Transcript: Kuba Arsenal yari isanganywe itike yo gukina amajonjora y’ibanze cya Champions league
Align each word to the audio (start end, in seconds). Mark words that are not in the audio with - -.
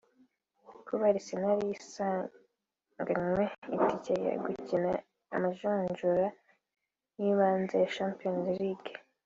Kuba 0.85 1.03
Arsenal 1.13 1.57
yari 1.57 1.69
isanganywe 1.75 3.43
itike 3.75 4.13
yo 4.27 4.35
gukina 4.45 4.91
amajonjora 5.35 6.27
y’ibanze 7.19 7.73
cya 7.93 7.93
Champions 7.95 8.45
league 8.59 8.91